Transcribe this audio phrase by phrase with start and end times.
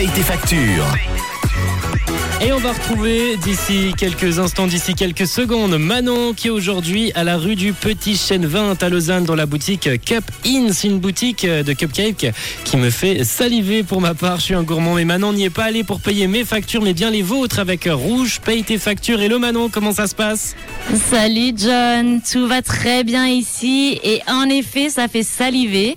[0.00, 0.86] paye tes factures.
[2.42, 7.22] Et on va retrouver d'ici quelques instants, d'ici quelques secondes, Manon qui est aujourd'hui à
[7.22, 10.72] la rue du Petit Chêne 20 à Lausanne dans la boutique Cup In.
[10.72, 12.32] C'est une boutique de cupcakes
[12.64, 14.38] qui me fait saliver pour ma part.
[14.38, 16.94] Je suis un gourmand mais Manon n'y est pas allé pour payer mes factures mais
[16.94, 19.20] bien les vôtres avec Rouge Paye tes factures.
[19.20, 20.56] Hello Manon, comment ça se passe?
[21.10, 25.94] Salut John, tout va très bien ici et en effet ça fait saliver.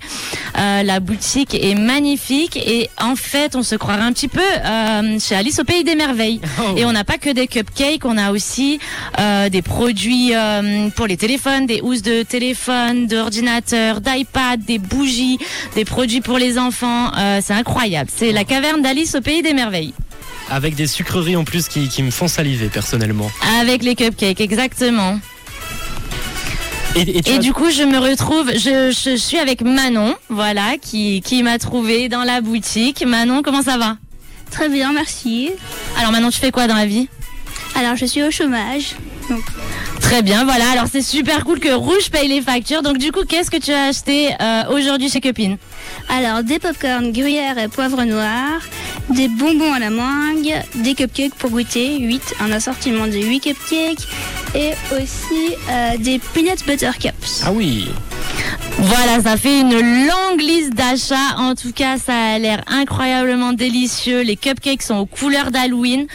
[0.56, 5.18] Euh, la boutique est magnifique et en fait on se croirait un petit peu euh,
[5.18, 6.40] chez Alice au Pays des Merveilles.
[6.56, 6.76] Oh.
[6.76, 8.78] Et on n'a pas que des cupcakes, on a aussi
[9.18, 10.32] euh, des produits
[10.94, 15.38] pour les téléphones, des housses de téléphone, d'ordinateur, d'iPad, des bougies,
[15.74, 17.10] des produits pour les enfants.
[17.42, 18.08] C'est incroyable.
[18.14, 19.94] C'est la caverne d'Alice au Pays des Merveilles.
[20.48, 23.30] Avec des sucreries en plus qui, qui me font saliver personnellement.
[23.60, 25.18] Avec les cupcakes, exactement.
[26.96, 30.14] Et, et tu Et as- du coup, je me retrouve, je, je suis avec Manon,
[30.28, 33.04] voilà, qui, qui m'a trouvé dans la boutique.
[33.06, 33.96] Manon, comment ça va?
[34.50, 35.50] Très bien, merci.
[35.98, 37.08] Alors Manon, tu fais quoi dans la vie?
[37.74, 38.94] Alors, je suis au chômage.
[40.00, 40.70] Très bien, voilà.
[40.70, 42.82] Alors c'est super cool que Rouge paye les factures.
[42.82, 45.56] Donc du coup, qu'est-ce que tu as acheté euh, aujourd'hui chez Copine?
[46.08, 48.60] Alors, des popcorn gruyère et poivre noir,
[49.10, 54.08] des bonbons à la mangue, des cupcakes pour goûter, 8, un assortiment de 8 cupcakes,
[54.54, 57.42] et aussi euh, des peanut butter cups.
[57.44, 57.88] Ah oui,
[58.78, 61.36] Voilà, ça fait une longue liste d'achats.
[61.38, 64.22] En tout cas, ça a l'air incroyablement délicieux.
[64.22, 66.06] Les cupcakes sont aux couleurs d'Halloween.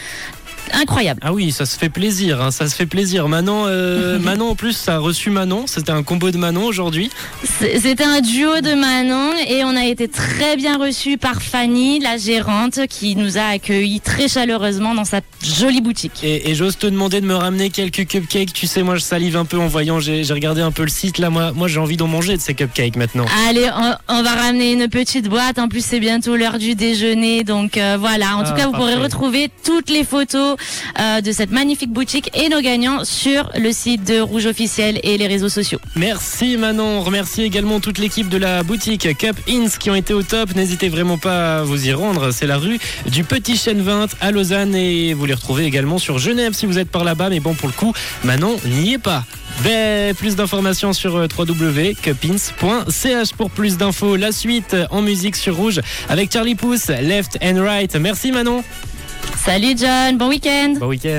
[0.72, 1.20] Incroyable.
[1.22, 3.28] ah oui, ça se fait plaisir, hein, ça se fait plaisir.
[3.28, 5.64] Manon, euh, Manon en plus, ça a reçu Manon.
[5.66, 7.10] C'était un combo de Manon aujourd'hui.
[7.44, 12.16] C'était un duo de Manon et on a été très bien reçus par Fanny, la
[12.16, 16.22] gérante, qui nous a accueillis très chaleureusement dans sa jolie boutique.
[16.22, 18.52] Et, et j'ose te demander de me ramener quelques cupcakes.
[18.52, 20.00] Tu sais, moi, je salive un peu en voyant.
[20.00, 21.30] J'ai regardé un peu le site là.
[21.30, 23.26] Moi, moi, j'ai envie d'en manger de ces cupcakes maintenant.
[23.48, 25.58] Allez, on, on va ramener une petite boîte.
[25.58, 27.44] En plus, c'est bientôt l'heure du déjeuner.
[27.44, 30.56] Donc euh, voilà, en Ah, tout cas, vous pourrez retrouver toutes les photos
[30.98, 35.18] euh, de cette magnifique boutique et nos gagnants sur le site de Rouge Officiel et
[35.18, 35.78] les réseaux sociaux.
[35.96, 36.98] Merci Manon.
[36.98, 40.54] On remercie également toute l'équipe de la boutique Cup Inns qui ont été au top.
[40.54, 42.30] N'hésitez vraiment pas à vous y rendre.
[42.32, 46.18] C'est la rue du Petit Chêne 20 à Lausanne et vous les retrouvez également sur
[46.18, 47.30] Genève si vous êtes par là-bas.
[47.30, 47.92] Mais bon, pour le coup,
[48.24, 49.24] Manon n'y est pas.
[50.18, 54.16] Plus d'informations sur euh, www.cupins.ch pour plus d'infos.
[54.16, 57.94] La suite en musique sur Rouge avec Charlie Pouce, Left and Right.
[57.96, 58.64] Merci Manon.
[59.50, 61.18] Salut John, bon week-end Bon week-end.